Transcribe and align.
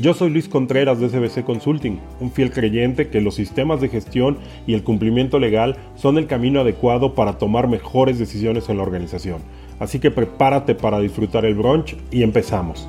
Yo 0.00 0.14
soy 0.14 0.30
Luis 0.30 0.48
Contreras 0.48 1.00
de 1.00 1.08
SBC 1.08 1.42
Consulting, 1.42 1.98
un 2.20 2.30
fiel 2.30 2.52
creyente 2.52 3.08
que 3.08 3.20
los 3.20 3.34
sistemas 3.34 3.80
de 3.80 3.88
gestión 3.88 4.38
y 4.64 4.74
el 4.74 4.84
cumplimiento 4.84 5.40
legal 5.40 5.74
son 5.96 6.18
el 6.18 6.28
camino 6.28 6.60
adecuado 6.60 7.16
para 7.16 7.36
tomar 7.36 7.66
mejores 7.66 8.16
decisiones 8.16 8.68
en 8.68 8.76
la 8.76 8.84
organización. 8.84 9.42
Así 9.80 9.98
que 9.98 10.12
prepárate 10.12 10.76
para 10.76 11.00
disfrutar 11.00 11.44
el 11.44 11.56
brunch 11.56 11.96
y 12.12 12.22
empezamos. 12.22 12.88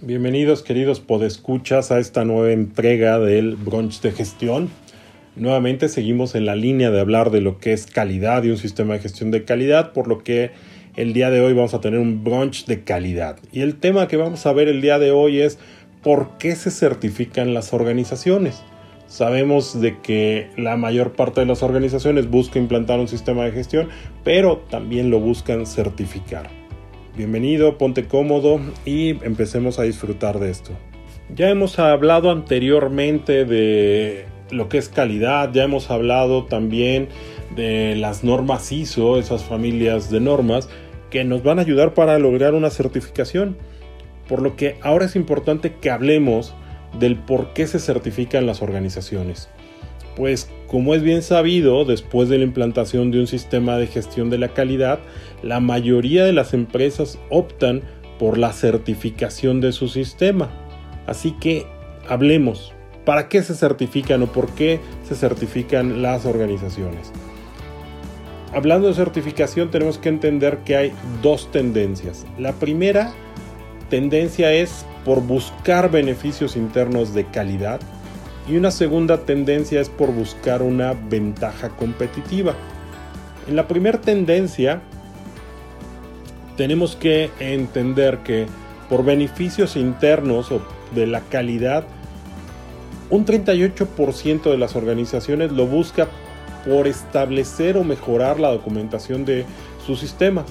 Bienvenidos 0.00 0.62
queridos 0.62 1.00
podescuchas 1.00 1.92
a 1.92 1.98
esta 1.98 2.24
nueva 2.24 2.50
entrega 2.52 3.18
del 3.18 3.56
brunch 3.56 4.00
de 4.00 4.12
gestión. 4.12 4.70
Nuevamente 5.36 5.90
seguimos 5.90 6.34
en 6.34 6.46
la 6.46 6.56
línea 6.56 6.90
de 6.90 7.00
hablar 7.00 7.30
de 7.30 7.42
lo 7.42 7.58
que 7.58 7.74
es 7.74 7.84
calidad 7.84 8.42
y 8.42 8.48
un 8.48 8.56
sistema 8.56 8.94
de 8.94 9.00
gestión 9.00 9.30
de 9.32 9.44
calidad, 9.44 9.92
por 9.92 10.08
lo 10.08 10.24
que 10.24 10.50
el 10.96 11.14
día 11.14 11.30
de 11.30 11.40
hoy 11.40 11.54
vamos 11.54 11.72
a 11.74 11.80
tener 11.80 11.98
un 11.98 12.22
brunch 12.22 12.66
de 12.66 12.84
calidad. 12.84 13.38
Y 13.50 13.60
el 13.60 13.76
tema 13.76 14.08
que 14.08 14.16
vamos 14.16 14.44
a 14.44 14.52
ver 14.52 14.68
el 14.68 14.82
día 14.82 14.98
de 14.98 15.10
hoy 15.10 15.40
es 15.40 15.58
¿por 16.02 16.36
qué 16.38 16.56
se 16.56 16.70
certifican 16.70 17.54
las 17.54 17.72
organizaciones? 17.72 18.62
Sabemos 19.06 19.80
de 19.80 20.00
que 20.00 20.48
la 20.56 20.76
mayor 20.76 21.12
parte 21.12 21.40
de 21.40 21.46
las 21.46 21.62
organizaciones 21.62 22.28
busca 22.28 22.58
implantar 22.58 22.98
un 22.98 23.08
sistema 23.08 23.44
de 23.44 23.52
gestión, 23.52 23.88
pero 24.24 24.58
también 24.70 25.10
lo 25.10 25.20
buscan 25.20 25.66
certificar. 25.66 26.50
Bienvenido, 27.16 27.76
ponte 27.76 28.06
cómodo 28.06 28.58
y 28.86 29.10
empecemos 29.24 29.78
a 29.78 29.82
disfrutar 29.82 30.38
de 30.38 30.50
esto. 30.50 30.72
Ya 31.34 31.50
hemos 31.50 31.78
hablado 31.78 32.30
anteriormente 32.30 33.44
de 33.44 34.24
lo 34.50 34.68
que 34.68 34.78
es 34.78 34.88
calidad, 34.88 35.52
ya 35.52 35.64
hemos 35.64 35.90
hablado 35.90 36.44
también 36.46 37.08
de 37.54 37.96
las 37.96 38.24
normas 38.24 38.72
ISO, 38.72 39.18
esas 39.18 39.44
familias 39.44 40.10
de 40.10 40.20
normas 40.20 40.68
que 41.10 41.22
nos 41.24 41.42
van 41.42 41.58
a 41.58 41.62
ayudar 41.62 41.92
para 41.92 42.18
lograr 42.18 42.54
una 42.54 42.70
certificación. 42.70 43.58
Por 44.32 44.40
lo 44.40 44.56
que 44.56 44.78
ahora 44.80 45.04
es 45.04 45.14
importante 45.14 45.74
que 45.74 45.90
hablemos 45.90 46.54
del 46.98 47.16
por 47.16 47.52
qué 47.52 47.66
se 47.66 47.78
certifican 47.78 48.46
las 48.46 48.62
organizaciones. 48.62 49.50
Pues 50.16 50.50
como 50.68 50.94
es 50.94 51.02
bien 51.02 51.20
sabido, 51.20 51.84
después 51.84 52.30
de 52.30 52.38
la 52.38 52.44
implantación 52.44 53.10
de 53.10 53.20
un 53.20 53.26
sistema 53.26 53.76
de 53.76 53.88
gestión 53.88 54.30
de 54.30 54.38
la 54.38 54.48
calidad, 54.48 55.00
la 55.42 55.60
mayoría 55.60 56.24
de 56.24 56.32
las 56.32 56.54
empresas 56.54 57.18
optan 57.28 57.82
por 58.18 58.38
la 58.38 58.54
certificación 58.54 59.60
de 59.60 59.70
su 59.72 59.88
sistema. 59.88 60.50
Así 61.06 61.32
que 61.32 61.66
hablemos, 62.08 62.72
¿para 63.04 63.28
qué 63.28 63.42
se 63.42 63.54
certifican 63.54 64.22
o 64.22 64.32
por 64.32 64.54
qué 64.54 64.80
se 65.06 65.14
certifican 65.14 66.00
las 66.00 66.24
organizaciones? 66.24 67.12
Hablando 68.54 68.88
de 68.88 68.94
certificación 68.94 69.70
tenemos 69.70 69.98
que 69.98 70.08
entender 70.08 70.60
que 70.64 70.76
hay 70.76 70.92
dos 71.20 71.52
tendencias. 71.52 72.24
La 72.38 72.54
primera 72.54 73.12
tendencia 73.92 74.54
es 74.54 74.86
por 75.04 75.20
buscar 75.20 75.90
beneficios 75.90 76.56
internos 76.56 77.12
de 77.12 77.26
calidad 77.26 77.78
y 78.48 78.56
una 78.56 78.70
segunda 78.70 79.26
tendencia 79.26 79.82
es 79.82 79.90
por 79.90 80.10
buscar 80.12 80.62
una 80.62 80.94
ventaja 80.94 81.68
competitiva. 81.68 82.54
En 83.46 83.54
la 83.54 83.68
primera 83.68 84.00
tendencia 84.00 84.80
tenemos 86.56 86.96
que 86.96 87.28
entender 87.38 88.20
que 88.20 88.46
por 88.88 89.04
beneficios 89.04 89.76
internos 89.76 90.50
o 90.50 90.62
de 90.94 91.06
la 91.06 91.20
calidad, 91.20 91.84
un 93.10 93.26
38% 93.26 94.42
de 94.44 94.56
las 94.56 94.74
organizaciones 94.74 95.52
lo 95.52 95.66
busca 95.66 96.08
por 96.66 96.86
establecer 96.86 97.76
o 97.76 97.84
mejorar 97.84 98.40
la 98.40 98.52
documentación 98.52 99.26
de 99.26 99.44
sus 99.84 100.00
sistemas 100.00 100.46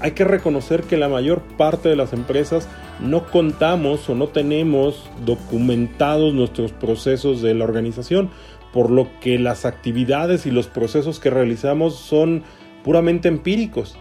hay 0.00 0.12
que 0.12 0.24
reconocer 0.24 0.82
que 0.82 0.96
la 0.96 1.08
mayor 1.08 1.42
parte 1.56 1.88
de 1.88 1.96
las 1.96 2.12
empresas 2.12 2.68
no 3.00 3.26
contamos 3.26 4.08
o 4.08 4.14
no 4.14 4.28
tenemos 4.28 5.08
documentados 5.24 6.34
nuestros 6.34 6.72
procesos 6.72 7.42
de 7.42 7.54
la 7.54 7.64
organización, 7.64 8.30
por 8.72 8.90
lo 8.90 9.08
que 9.20 9.38
las 9.38 9.64
actividades 9.64 10.46
y 10.46 10.50
los 10.50 10.66
procesos 10.66 11.20
que 11.20 11.30
realizamos 11.30 11.94
son 11.94 12.42
puramente 12.82 13.28
empíricos. 13.28 13.96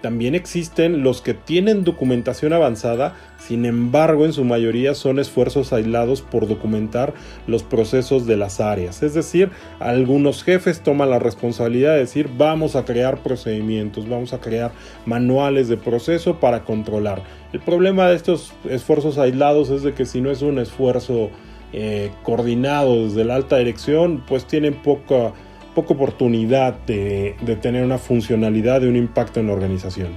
También 0.00 0.36
existen 0.36 1.02
los 1.02 1.22
que 1.22 1.34
tienen 1.34 1.82
documentación 1.82 2.52
avanzada, 2.52 3.16
sin 3.38 3.64
embargo 3.64 4.24
en 4.24 4.32
su 4.32 4.44
mayoría 4.44 4.94
son 4.94 5.18
esfuerzos 5.18 5.72
aislados 5.72 6.22
por 6.22 6.46
documentar 6.46 7.14
los 7.48 7.64
procesos 7.64 8.24
de 8.26 8.36
las 8.36 8.60
áreas. 8.60 9.02
Es 9.02 9.14
decir, 9.14 9.50
algunos 9.80 10.44
jefes 10.44 10.82
toman 10.82 11.10
la 11.10 11.18
responsabilidad 11.18 11.94
de 11.94 12.00
decir 12.00 12.30
vamos 12.36 12.76
a 12.76 12.84
crear 12.84 13.22
procedimientos, 13.24 14.08
vamos 14.08 14.32
a 14.32 14.40
crear 14.40 14.70
manuales 15.04 15.68
de 15.68 15.76
proceso 15.76 16.38
para 16.38 16.64
controlar. 16.64 17.22
El 17.52 17.60
problema 17.60 18.08
de 18.08 18.14
estos 18.16 18.52
esfuerzos 18.68 19.18
aislados 19.18 19.70
es 19.70 19.82
de 19.82 19.94
que 19.94 20.04
si 20.04 20.20
no 20.20 20.30
es 20.30 20.42
un 20.42 20.58
esfuerzo 20.58 21.30
eh, 21.72 22.10
coordinado 22.22 23.04
desde 23.04 23.24
la 23.24 23.34
alta 23.34 23.56
dirección, 23.58 24.22
pues 24.26 24.46
tienen 24.46 24.74
poca 24.74 25.32
poca 25.78 25.94
oportunidad 25.94 26.74
de, 26.86 27.36
tener 27.62 27.84
una 27.84 27.98
funcionalidad, 27.98 28.80
de 28.80 28.88
un 28.88 28.96
impacto 28.96 29.38
en 29.38 29.46
la 29.46 29.52
organización. 29.52 30.08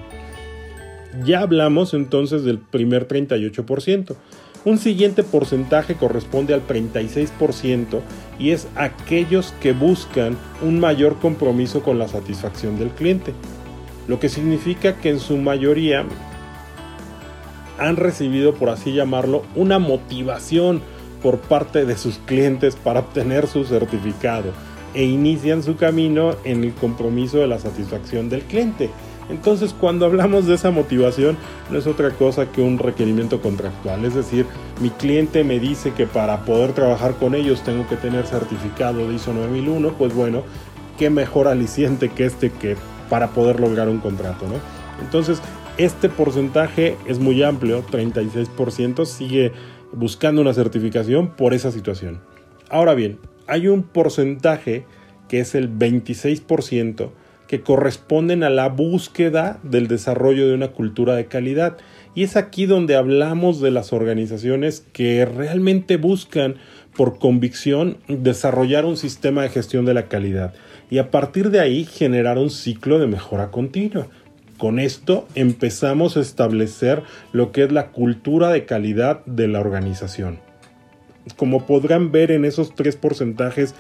Ya 1.24 1.42
hablamos 1.42 1.94
entonces 1.94 2.44
del 2.44 2.58
primer 2.58 3.08
38%. 3.08 4.16
Un 4.66 4.80
siguiente 4.80 5.22
porcentaje 5.22 5.94
corresponde 5.94 6.56
al 6.56 6.66
36% 6.66 8.00
y 8.40 8.50
es 8.50 8.68
aquellos 8.76 9.54
que 9.62 9.74
buscan 9.74 10.36
un 10.64 10.80
mayor 10.80 11.20
compromiso 11.20 11.84
con 11.84 12.00
la 12.00 12.08
satisfacción 12.08 12.80
del 12.80 12.90
cliente, 12.90 13.32
lo 14.08 14.20
que 14.20 14.30
significa 14.30 14.98
que 14.98 15.10
en 15.10 15.20
su 15.20 15.38
mayoría 15.38 16.06
han 17.78 17.98
recibido, 17.98 18.56
por 18.56 18.70
así 18.70 18.94
llamarlo, 18.94 19.44
una 19.54 19.78
motivación 19.78 20.82
por 21.22 21.38
parte 21.38 21.86
de 21.86 21.98
sus 21.98 22.18
clientes 22.18 22.76
para 22.76 23.02
obtener 23.02 23.46
su 23.46 23.64
certificado 23.64 24.54
e 24.94 25.04
inician 25.04 25.64
su 25.64 25.76
camino 25.76 26.36
en 26.44 26.64
el 26.64 26.74
compromiso 26.74 27.38
de 27.38 27.48
la 27.48 27.60
satisfacción 27.60 28.30
del 28.30 28.42
cliente. 28.42 28.90
Entonces, 29.30 29.74
cuando 29.78 30.06
hablamos 30.06 30.46
de 30.46 30.56
esa 30.56 30.72
motivación, 30.72 31.38
no 31.70 31.78
es 31.78 31.88
otra 31.88 32.12
cosa 32.12 32.52
que 32.52 32.62
un 32.62 32.78
requerimiento 32.78 33.42
contractual. 33.42 34.04
Es 34.04 34.14
decir, 34.14 34.46
mi 34.82 34.90
cliente 34.90 35.44
me 35.44 35.60
dice 35.60 35.94
que 35.94 36.06
para 36.06 36.44
poder 36.44 36.74
trabajar 36.74 37.16
con 37.16 37.34
ellos 37.34 37.64
tengo 37.64 37.88
que 37.88 37.96
tener 37.96 38.26
certificado 38.26 39.08
de 39.08 39.16
ISO 39.16 39.34
9001. 39.34 39.94
Pues 39.94 40.14
bueno, 40.14 40.44
qué 40.98 41.10
mejor 41.10 41.48
aliciente 41.48 42.10
que 42.10 42.26
este 42.26 42.52
que 42.52 42.76
para 43.10 43.30
poder 43.30 43.60
lograr 43.60 43.88
un 43.88 44.00
contrato, 44.00 44.48
¿no? 44.48 44.56
Entonces, 45.02 45.42
este 45.78 46.10
porcentaje 46.10 46.98
es 47.08 47.20
muy 47.20 47.42
amplio, 47.44 47.86
36% 47.86 49.06
sigue 49.06 49.54
buscando 49.94 50.42
una 50.42 50.54
certificación 50.54 51.30
por 51.36 51.54
esa 51.54 51.72
situación. 51.72 52.22
Ahora 52.70 52.94
bien, 52.94 53.20
hay 53.48 53.68
un 53.68 53.84
porcentaje 53.84 54.86
que 55.28 55.40
es 55.40 55.56
el 55.56 55.70
26% 55.70 57.12
que 57.52 57.62
corresponden 57.62 58.44
a 58.44 58.50
la 58.50 58.70
búsqueda 58.70 59.60
del 59.62 59.90
desarrollo 59.90 60.48
de 60.48 60.54
una 60.54 60.70
cultura 60.70 61.16
de 61.16 61.26
calidad. 61.26 61.76
Y 62.16 62.24
es 62.24 62.38
aquí 62.38 62.66
donde 62.66 62.96
hablamos 62.96 63.60
de 63.60 63.72
las 63.72 63.92
organizaciones 63.92 64.86
que 64.94 65.26
realmente 65.26 65.98
buscan 65.98 66.56
por 66.96 67.20
convicción 67.20 67.98
desarrollar 68.08 68.86
un 68.86 68.96
sistema 68.96 69.44
de 69.44 69.50
gestión 69.50 69.84
de 69.84 69.94
la 69.94 70.08
calidad 70.08 70.54
y 70.90 71.00
a 71.00 71.12
partir 71.12 71.50
de 71.50 71.60
ahí 71.60 71.84
generar 71.84 72.38
un 72.38 72.50
ciclo 72.50 73.00
de 73.00 73.08
mejora 73.08 73.52
continua. 73.52 74.08
Con 74.58 74.80
esto 74.80 75.28
empezamos 75.36 76.16
a 76.16 76.22
establecer 76.22 77.04
lo 77.34 77.52
que 77.52 77.64
es 77.64 77.72
la 77.74 77.92
cultura 77.92 78.50
de 78.50 78.66
calidad 78.66 79.26
de 79.26 79.50
la 79.50 79.60
organización 79.60 80.51
como 81.36 81.66
podrán 81.66 82.12
ver 82.12 82.32
en 82.32 82.46
esos 82.46 82.76
tres 82.76 82.96
porcentajes 82.96 83.76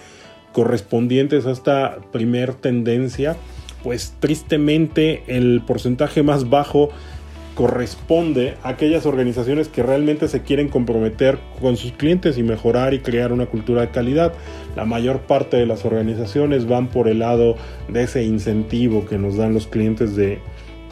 correspondientes 0.53 1.45
a 1.45 1.51
esta 1.51 1.97
primer 2.11 2.53
tendencia, 2.53 3.37
pues 3.83 4.15
tristemente 4.19 5.23
el 5.27 5.61
porcentaje 5.65 6.23
más 6.23 6.49
bajo 6.49 6.89
corresponde 7.55 8.55
a 8.63 8.69
aquellas 8.69 9.05
organizaciones 9.05 9.67
que 9.67 9.83
realmente 9.83 10.27
se 10.27 10.41
quieren 10.41 10.69
comprometer 10.69 11.37
con 11.59 11.77
sus 11.77 11.91
clientes 11.91 12.37
y 12.37 12.43
mejorar 12.43 12.93
y 12.93 12.99
crear 12.99 13.33
una 13.33 13.45
cultura 13.45 13.81
de 13.81 13.89
calidad. 13.89 14.33
La 14.75 14.85
mayor 14.85 15.21
parte 15.21 15.57
de 15.57 15.65
las 15.65 15.85
organizaciones 15.85 16.67
van 16.67 16.87
por 16.87 17.07
el 17.07 17.19
lado 17.19 17.57
de 17.89 18.03
ese 18.03 18.23
incentivo 18.23 19.05
que 19.05 19.17
nos 19.17 19.35
dan 19.35 19.53
los 19.53 19.67
clientes 19.67 20.15
de 20.15 20.39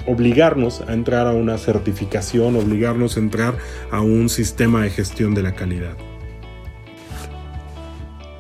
obligarnos 0.06 0.81
a 0.81 0.94
entrar 0.94 1.28
a 1.28 1.31
una 1.31 1.57
certificación, 1.57 2.56
obligarnos 2.56 3.16
a 3.16 3.19
entrar 3.19 3.57
a 3.92 4.01
un 4.01 4.30
sistema 4.30 4.84
de 4.84 4.90
gestión 4.90 5.34
de 5.34 5.44
la 5.44 5.54
calidad. 5.54 5.96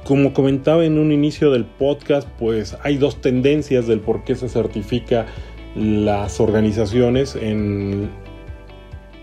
Como 0.09 0.33
comentaba 0.33 0.85
en 0.85 0.97
un 0.97 1.11
inicio 1.11 1.51
del 1.51 1.65
podcast, 1.65 2.27
pues 2.39 2.75
hay 2.81 2.97
dos 2.97 3.21
tendencias 3.21 3.85
del 3.85 3.99
por 3.99 4.23
qué 4.23 4.33
se 4.33 4.49
certifica 4.49 5.27
las 5.75 6.39
organizaciones 6.39 7.35
en, 7.35 8.09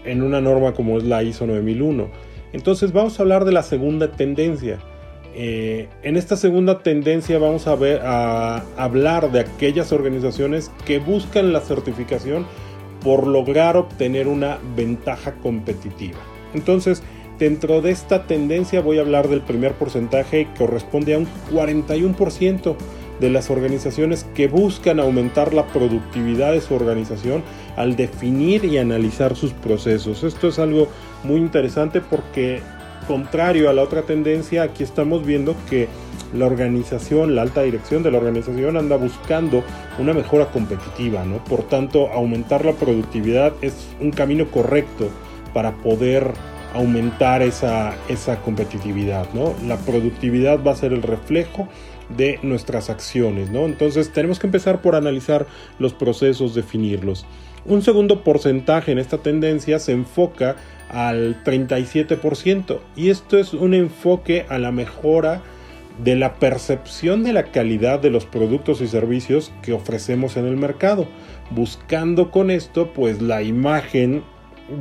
en 0.05 0.23
una 0.23 0.41
norma 0.41 0.75
como 0.75 0.97
es 0.97 1.03
la 1.03 1.25
ISO 1.25 1.45
9001. 1.45 2.09
Entonces 2.53 2.93
vamos 2.93 3.19
a 3.19 3.25
hablar 3.25 3.45
de 3.45 3.51
la 3.51 3.65
segunda 3.65 4.13
tendencia. 4.13 4.79
Eh, 5.35 5.89
en 6.05 6.17
esta 6.17 6.37
segunda 6.37 6.79
tendencia 6.79 7.37
vamos 7.41 7.67
a, 7.67 7.75
ver, 7.75 8.03
a 8.05 8.63
hablar 8.77 9.33
de 9.33 9.41
aquellas 9.41 9.91
organizaciones 9.91 10.71
que 10.85 11.01
buscan 11.01 11.53
la 11.53 11.63
certificación 11.63 12.47
por 13.03 13.27
lograr 13.27 13.77
obtener 13.77 14.29
una 14.29 14.59
ventaja 14.77 15.35
competitiva. 15.35 16.21
Entonces, 16.55 17.03
dentro 17.39 17.81
de 17.81 17.91
esta 17.91 18.27
tendencia 18.27 18.81
voy 18.81 18.99
a 18.99 19.03
hablar 19.03 19.29
del 19.29 19.43
primer 19.43 19.73
porcentaje 19.75 20.47
que 20.47 20.59
corresponde 20.59 21.15
a 21.15 21.19
un 21.19 21.27
41% 21.53 22.77
de 23.21 23.31
las 23.31 23.51
organizaciones 23.51 24.25
que 24.35 24.47
buscan 24.47 25.01
aumentar 25.01 25.55
la 25.55 25.67
productividad 25.67 26.53
de 26.53 26.61
su 26.61 26.75
organización 26.75 27.43
al 27.77 27.97
definir 27.97 28.65
y 28.65 28.79
analizar 28.79 29.37
sus 29.37 29.53
procesos. 29.53 30.23
Esto 30.23 30.49
es 30.49 30.59
algo 30.59 30.89
muy 31.25 31.41
interesante 31.41 32.01
porque 32.01 32.61
contrario 33.07 33.71
a 33.71 33.73
la 33.73 33.83
otra 33.83 34.03
tendencia, 34.03 34.65
aquí 34.65 34.83
estamos 34.83 35.25
viendo 35.25 35.55
que 35.71 35.89
la 36.35 36.47
organización, 36.47 37.37
la 37.37 37.43
alta 37.43 37.63
dirección 37.63 38.03
de 38.03 38.11
la 38.11 38.19
organización 38.19 38.77
anda 38.77 38.97
buscando 38.97 39.63
una 39.99 40.13
mejora 40.13 40.51
competitiva, 40.51 41.25
¿no? 41.25 41.43
Por 41.45 41.63
tanto, 41.63 42.09
aumentar 42.13 42.65
la 42.65 42.73
productividad 42.73 43.53
es 43.63 43.75
un 44.01 44.11
camino 44.11 44.51
correcto 44.51 45.09
para 45.55 45.77
poder 45.77 46.33
aumentar 46.77 47.43
esa, 47.43 47.95
esa 48.09 48.41
competitividad, 48.43 49.27
¿no? 49.33 49.55
La 49.67 49.79
productividad 49.79 50.63
va 50.63 50.73
a 50.73 50.77
ser 50.77 50.93
el 50.93 51.03
reflejo 51.03 51.69
de 52.11 52.39
nuestras 52.43 52.91
acciones, 52.91 53.51
¿no? 53.51 53.65
Entonces 53.65 54.13
tenemos 54.13 54.39
que 54.39 54.47
empezar 54.47 54.83
por 54.83 54.95
analizar 54.95 55.47
los 55.79 55.95
procesos, 55.95 56.55
definirlos. 56.55 57.25
Un 57.65 57.83
segundo 57.83 58.23
porcentaje 58.23 58.93
en 58.93 58.99
esta 58.99 59.19
tendencia 59.19 59.79
se 59.79 59.93
enfoca 59.93 60.57
al 60.91 61.43
37% 61.43 62.79
y 62.95 63.11
esto 63.11 63.39
es 63.39 63.55
un 63.55 63.75
enfoque 63.75 64.47
a 64.49 64.59
la 64.59 64.71
mejora 64.71 65.43
de 66.05 66.15
la 66.15 66.35
percepción 66.35 67.25
de 67.25 67.33
la 67.33 67.45
calidad 67.45 68.01
de 68.01 68.11
los 68.11 68.27
productos 68.27 68.83
y 68.83 68.87
servicios 68.87 69.51
que 69.63 69.73
ofrecemos 69.73 70.37
en 70.37 70.45
el 70.45 70.57
mercado, 70.57 71.09
buscando 71.51 72.31
con 72.31 72.51
esto 72.51 72.93
pues 72.93 73.23
la 73.23 73.43
imagen, 73.43 74.23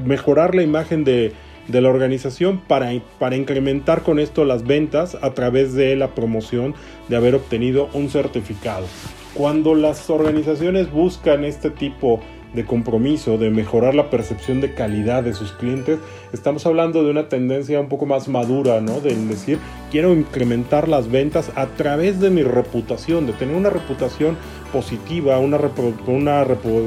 mejorar 0.06 0.54
la 0.54 0.62
imagen 0.62 1.06
de 1.06 1.32
de 1.68 1.82
la 1.82 1.90
organización 1.90 2.60
para, 2.68 2.92
para 3.20 3.36
incrementar 3.36 4.04
con 4.04 4.20
esto 4.20 4.46
las 4.46 4.64
ventas 4.64 5.18
a 5.22 5.32
través 5.34 5.74
de 5.74 5.96
la 5.96 6.14
promoción 6.16 6.76
de 7.10 7.16
haber 7.16 7.36
obtenido 7.36 7.90
un 7.94 8.10
certificado. 8.10 8.86
Cuando 9.34 9.76
las 9.76 10.10
organizaciones 10.10 10.92
buscan 10.92 11.44
este 11.44 11.70
tipo 11.70 12.22
de 12.54 12.66
compromiso, 12.66 13.38
de 13.38 13.50
mejorar 13.50 13.94
la 13.94 14.10
percepción 14.10 14.62
de 14.62 14.74
calidad 14.74 15.24
de 15.24 15.34
sus 15.34 15.52
clientes, 15.52 16.00
estamos 16.32 16.66
hablando 16.66 17.04
de 17.04 17.12
una 17.12 17.28
tendencia 17.28 17.80
un 17.82 17.90
poco 17.90 18.06
más 18.06 18.30
madura, 18.30 18.80
¿no? 18.80 19.02
De 19.02 19.14
decir, 19.14 19.60
quiero 19.92 20.14
incrementar 20.14 20.88
las 20.88 21.12
ventas 21.12 21.52
a 21.56 21.68
través 21.68 22.22
de 22.22 22.30
mi 22.30 22.44
reputación, 22.44 23.28
de 23.28 23.34
tener 23.34 23.56
una 23.56 23.70
reputación 23.70 24.38
positiva, 24.72 25.38
una, 25.40 25.60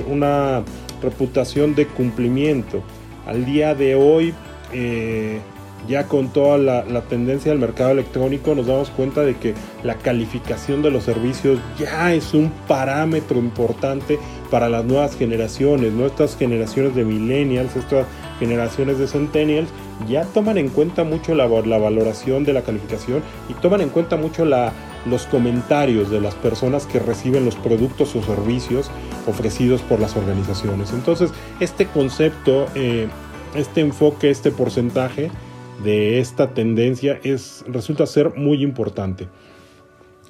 una 0.08 0.62
reputación 1.02 1.74
de 1.74 1.86
cumplimiento. 1.86 2.82
Al 3.26 3.44
día 3.44 3.74
de 3.74 3.94
hoy 3.94 4.32
eh, 4.73 5.41
ya 5.87 6.06
con 6.06 6.29
toda 6.29 6.59
la, 6.59 7.03
tendencia 7.03 7.53
del 7.53 7.61
mercado 7.61 7.91
electrónico 7.91 8.55
nos 8.55 8.67
damos 8.67 8.91
cuenta 8.91 9.23
de 9.23 9.37
que 9.37 9.55
la 9.85 9.94
calificación 9.94 10.82
de 10.82 10.91
los 10.91 11.05
servicios 11.05 11.61
ya 11.79 12.12
es 12.12 12.35
un 12.35 12.50
parámetro 12.67 13.38
importante 13.38 14.19
para 14.50 14.69
las 14.69 14.85
nuevas 14.85 15.17
generaciones, 15.17 15.93
¿no? 15.93 16.06
Estas 16.06 16.37
generaciones 16.37 16.94
de 16.94 17.05
millennials, 17.05 17.76
estas 17.76 18.06
generaciones 18.41 18.99
de 18.99 19.06
centennials, 19.06 19.69
ya 20.09 20.25
toman 20.25 20.59
en 20.59 20.69
cuenta 20.69 21.05
mucho 21.05 21.35
la, 21.35 21.47
valoración 21.47 22.44
de 22.44 22.53
la 22.53 22.62
calificación 22.62 23.23
y 23.49 23.55
toman 23.55 23.81
en 23.81 23.91
cuenta 23.91 24.17
mucho 24.17 24.44
los 24.44 25.26
comentarios 25.26 26.11
de 26.11 26.20
las 26.20 26.35
personas 26.35 26.87
que 26.87 26.99
reciben 26.99 27.44
los 27.44 27.56
productos 27.56 28.15
o 28.17 28.23
servicios 28.23 28.91
ofrecidos 29.26 29.81
por 29.82 30.00
las 30.00 30.17
organizaciones. 30.17 30.93
Entonces, 30.93 31.31
este 31.61 31.87
concepto... 31.87 32.67
Eh, 32.75 33.09
este 33.54 33.80
enfoque, 33.80 34.30
este 34.30 34.50
porcentaje 34.50 35.30
de 35.82 36.18
esta 36.18 36.54
tendencia 36.54 37.20
es, 37.22 37.64
resulta 37.68 38.06
ser 38.06 38.34
muy 38.36 38.62
importante. 38.62 39.28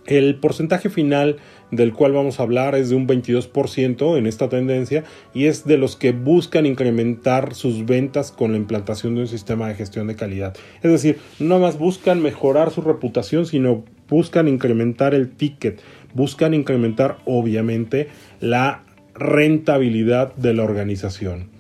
El 0.07 0.37
porcentaje 0.37 0.89
final 0.89 1.37
del 1.71 1.93
cual 1.93 2.13
vamos 2.13 2.41
a 2.41 2.43
hablar 2.43 2.75
es 2.75 2.89
de 2.89 2.97
un 2.97 3.07
22% 3.07 4.17
en 4.17 4.27
esta 4.27 4.49
tendencia 4.49 5.05
y 5.35 5.45
es 5.45 5.67
de 5.67 5.77
los 5.77 5.97
que 5.97 6.13
buscan 6.13 6.65
incrementar 6.65 7.55
sus 7.55 7.85
ventas 7.85 8.33
con 8.33 8.53
la 8.53 8.57
implantación 8.57 9.15
de 9.15 9.23
un 9.23 9.27
sistema 9.29 9.69
de 9.69 9.75
gestión 9.75 10.07
de 10.07 10.17
calidad. 10.17 10.57
Es 10.83 10.91
decir, 10.91 11.19
no 11.39 11.59
más 11.59 11.79
buscan 11.79 12.23
mejorar 12.23 12.71
su 12.71 12.81
reputación, 12.81 13.45
sino 13.45 13.85
buscan 14.09 14.49
incrementar 14.49 15.15
el 15.15 15.29
ticket, 15.29 15.83
buscan 16.15 16.55
incrementar 16.55 17.19
obviamente 17.27 18.09
la 18.41 18.85
rentabilidad 19.15 20.35
de 20.37 20.55
la 20.55 20.63
organización. 20.63 21.58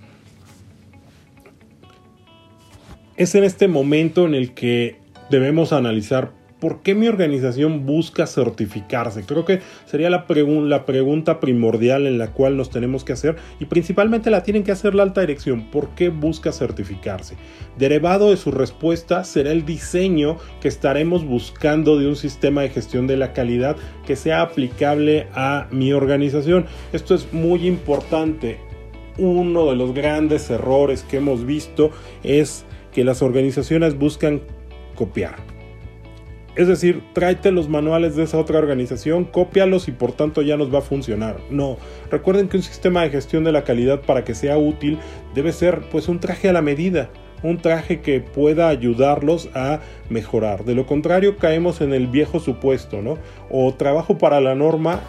Es 3.18 3.34
en 3.34 3.42
este 3.42 3.66
momento 3.66 4.26
en 4.26 4.36
el 4.36 4.54
que 4.54 4.96
debemos 5.28 5.72
analizar 5.72 6.30
por 6.60 6.82
qué 6.82 6.94
mi 6.94 7.08
organización 7.08 7.84
busca 7.84 8.28
certificarse. 8.28 9.24
Creo 9.24 9.44
que 9.44 9.58
sería 9.86 10.08
la, 10.08 10.24
pregunta 10.26 11.40
primordial 11.40 12.06
en 12.06 12.16
la 12.16 12.28
cual 12.28 12.56
nos 12.56 12.70
tenemos 12.70 13.02
que 13.02 13.14
hacer 13.14 13.34
y 13.58 13.64
principalmente 13.64 14.30
la 14.30 14.44
tienen 14.44 14.62
que 14.62 14.70
hacer 14.70 14.94
la 14.94 15.02
alta 15.02 15.22
dirección. 15.22 15.68
¿Por 15.68 15.88
qué 15.96 16.10
busca 16.10 16.52
certificarse? 16.52 17.34
Derivado 17.76 18.30
de 18.30 18.36
su 18.36 18.52
respuesta 18.52 19.24
será 19.24 19.50
el 19.50 19.66
diseño 19.66 20.36
que 20.60 20.68
estaremos 20.68 21.24
buscando 21.24 21.98
de 21.98 22.06
un 22.06 22.14
sistema 22.14 22.62
de 22.62 22.70
gestión 22.70 23.08
de 23.08 23.16
la 23.16 23.32
calidad 23.32 23.76
que 24.06 24.14
sea 24.14 24.42
aplicable 24.42 25.26
a 25.34 25.66
mi 25.72 25.92
organización. 25.92 26.66
Esto 26.92 27.16
es 27.16 27.32
muy 27.32 27.66
importante. 27.66 28.60
Uno 29.16 29.70
de 29.70 29.74
los 29.74 29.92
grandes 29.92 30.48
errores 30.50 31.02
que 31.02 31.16
hemos 31.16 31.44
visto 31.44 31.90
es 32.22 32.64
que 32.92 33.04
las 33.04 33.22
organizaciones 33.22 33.98
buscan 33.98 34.42
copiar. 34.94 35.36
Es 36.58 36.66
decir, 36.66 37.04
tráete 37.12 37.52
los 37.52 37.68
manuales 37.68 38.16
de 38.16 38.24
esa 38.24 38.36
otra 38.36 38.58
organización, 38.58 39.24
cópialos 39.24 39.86
y 39.86 39.92
por 39.92 40.10
tanto 40.10 40.42
ya 40.42 40.56
nos 40.56 40.74
va 40.74 40.78
a 40.78 40.82
funcionar. 40.82 41.36
No, 41.50 41.76
recuerden 42.10 42.48
que 42.48 42.56
un 42.56 42.64
sistema 42.64 43.02
de 43.02 43.10
gestión 43.10 43.44
de 43.44 43.52
la 43.52 43.62
calidad 43.62 44.00
para 44.00 44.24
que 44.24 44.34
sea 44.34 44.58
útil 44.58 44.98
debe 45.36 45.52
ser 45.52 45.82
pues 45.92 46.08
un 46.08 46.18
traje 46.18 46.48
a 46.48 46.52
la 46.52 46.60
medida, 46.60 47.10
un 47.44 47.58
traje 47.58 48.00
que 48.00 48.20
pueda 48.20 48.68
ayudarlos 48.70 49.48
a 49.54 49.78
mejorar. 50.10 50.64
De 50.64 50.74
lo 50.74 50.84
contrario 50.84 51.36
caemos 51.36 51.80
en 51.80 51.92
el 51.92 52.08
viejo 52.08 52.40
supuesto, 52.40 53.02
¿no? 53.02 53.18
O 53.50 53.72
trabajo 53.74 54.18
para 54.18 54.40
la 54.40 54.56
norma 54.56 55.00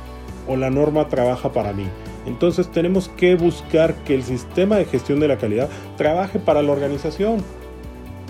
o 0.47 0.55
la 0.55 0.69
norma 0.69 1.07
trabaja 1.07 1.51
para 1.51 1.73
mí. 1.73 1.87
Entonces 2.27 2.71
tenemos 2.71 3.09
que 3.09 3.33
buscar 3.33 3.95
que 4.03 4.13
el 4.13 4.21
sistema 4.21 4.77
de 4.77 4.85
gestión 4.85 5.19
de 5.19 5.27
la 5.27 5.39
calidad 5.39 5.67
trabaje 5.97 6.37
para 6.37 6.61
la 6.61 6.71
organización 6.71 7.43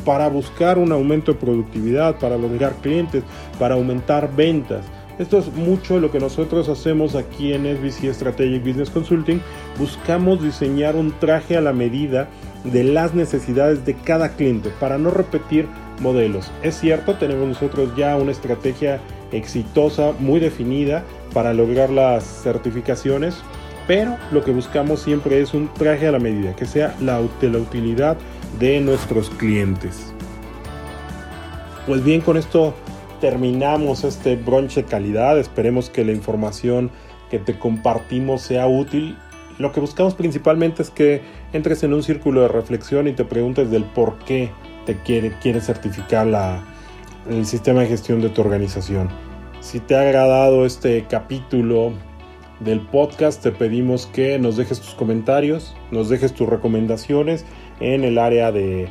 para 0.06 0.28
buscar 0.30 0.78
un 0.78 0.92
aumento 0.92 1.34
de 1.34 1.40
productividad, 1.40 2.18
para 2.18 2.38
lograr 2.38 2.74
clientes, 2.82 3.24
para 3.58 3.76
aumentar 3.76 4.36
ventas. 4.36 4.86
Esto 5.20 5.40
es 5.40 5.54
mucho 5.54 6.00
lo 6.00 6.12
que 6.12 6.20
nosotros 6.20 6.70
hacemos 6.70 7.16
aquí 7.16 7.52
en 7.52 7.66
SBC 7.66 8.14
Strategic 8.14 8.66
Business 8.66 8.90
Consulting. 8.90 9.42
Buscamos 9.78 10.42
diseñar 10.42 10.96
un 10.96 11.12
traje 11.20 11.58
a 11.58 11.62
la 11.62 11.74
medida 11.74 12.30
de 12.64 12.86
las 12.86 13.14
necesidades 13.14 13.86
de 13.86 13.96
cada 13.96 14.30
cliente 14.30 14.72
para 14.80 14.98
no 14.98 15.12
repetir 15.12 15.68
modelos. 16.00 16.50
Es 16.64 16.80
cierto, 16.80 17.16
tenemos 17.16 17.48
nosotros 17.50 17.90
ya 17.98 18.16
una 18.16 18.32
estrategia 18.32 19.02
exitosa, 19.34 20.14
muy 20.20 20.40
definida 20.40 21.04
para 21.34 21.54
lograr 21.54 21.90
las 21.90 22.24
certificaciones, 22.24 23.36
pero 23.88 24.18
lo 24.32 24.44
que 24.44 24.52
buscamos 24.52 25.02
siempre 25.02 25.42
es 25.42 25.54
un 25.54 25.68
traje 25.74 26.08
a 26.08 26.12
la 26.12 26.20
medida, 26.20 26.56
que 26.56 26.66
sea 26.66 26.96
la, 27.02 27.22
de 27.42 27.50
la 27.50 27.58
utilidad 27.58 28.18
de 28.60 28.80
nuestros 28.82 29.30
clientes. 29.30 30.14
Pues 31.88 32.04
bien, 32.04 32.22
con 32.22 32.38
esto 32.38 32.76
terminamos 33.20 34.04
este 34.04 34.36
bronche 34.36 34.84
calidad. 34.84 35.40
Esperemos 35.40 35.90
que 35.90 36.06
la 36.06 36.12
información 36.12 36.92
que 37.30 37.40
te 37.40 37.58
compartimos 37.58 38.42
sea 38.42 38.68
útil. 38.68 39.18
Lo 39.58 39.72
que 39.72 39.80
buscamos 39.80 40.14
principalmente 40.14 40.82
es 40.82 40.90
que 40.90 41.22
entres 41.54 41.84
en 41.84 41.94
un 41.94 42.04
círculo 42.04 42.42
de 42.42 42.48
reflexión 42.48 43.08
y 43.08 43.14
te 43.14 43.26
preguntes 43.26 43.72
del 43.72 43.84
por 43.84 44.20
qué 44.20 44.52
te 44.86 44.96
quiere, 44.98 45.34
quiere 45.42 45.62
certificar 45.62 46.28
la, 46.28 46.64
el 47.30 47.46
sistema 47.46 47.82
de 47.82 47.88
gestión 47.88 48.22
de 48.22 48.30
tu 48.30 48.42
organización. 48.42 49.10
Si 49.60 49.80
te 49.80 49.96
ha 49.96 50.02
agradado 50.02 50.66
este 50.66 51.06
capítulo 51.10 51.92
del 52.62 52.82
podcast, 52.82 53.42
te 53.42 53.52
pedimos 53.52 54.06
que 54.08 54.40
nos 54.40 54.58
dejes 54.58 54.80
tus 54.80 54.94
comentarios, 54.94 55.76
nos 55.92 56.10
dejes 56.10 56.34
tus 56.34 56.48
recomendaciones 56.48 57.46
en 57.80 58.04
el 58.04 58.18
área 58.18 58.52
de, 58.52 58.90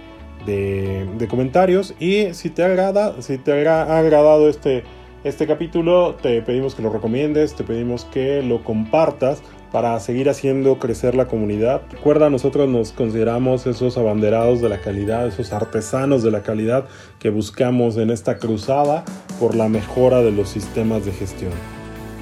comentarios. 1.28 1.95
Y 2.00 2.33
si 2.35 2.50
te 2.50 2.62
agrada, 2.64 3.21
si 3.21 3.38
te 3.38 3.68
ha 3.68 3.99
agradado 3.99 4.49
este, 4.49 4.85
este 5.25 5.47
capítulo, 5.47 6.14
te 6.14 6.40
pedimos 6.42 6.75
que 6.75 6.83
lo 6.83 6.90
recomiendes, 6.90 7.54
te 7.54 7.64
pedimos 7.64 8.04
que 8.07 8.42
lo 8.42 8.64
compartas 8.64 9.42
para 9.73 9.99
seguir 10.00 10.30
haciendo 10.30 10.78
crecer 10.78 11.14
la 11.14 11.26
comunidad. 11.26 11.83
Recuerda, 11.90 12.30
nosotros 12.30 12.68
nos 12.68 12.92
consideramos 12.92 13.66
esos 13.66 13.99
abanderados 13.99 14.61
de 14.61 14.68
la 14.68 14.80
calidad, 14.80 15.26
esos 15.26 15.52
artesanos 15.52 16.23
de 16.23 16.30
la 16.30 16.42
calidad 16.42 16.87
que 17.18 17.30
buscamos 17.30 17.97
en 17.97 18.11
esta 18.11 18.38
cruzada 18.38 19.04
por 19.38 19.54
la 19.54 19.68
mejora 19.68 20.23
de 20.23 20.33
los 20.33 20.49
sistemas 20.49 21.04
de 21.04 21.12
gestión. 21.12 21.52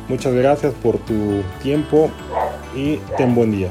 Muchas 0.09 0.35
gracias 0.35 0.73
por 0.75 0.99
tu 0.99 1.43
tiempo 1.63 2.11
y 2.75 2.97
ten 3.17 3.35
buen 3.35 3.53
día. 3.53 3.71